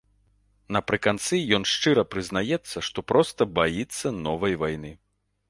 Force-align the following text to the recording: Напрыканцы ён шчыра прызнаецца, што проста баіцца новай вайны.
Напрыканцы 0.77 1.39
ён 1.57 1.67
шчыра 1.71 2.05
прызнаецца, 2.15 2.77
што 2.89 2.99
проста 3.13 3.49
баіцца 3.61 4.15
новай 4.27 4.59
вайны. 4.65 4.91